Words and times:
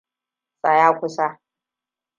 Tsaya 0.61 0.89
kusa. 0.99 1.27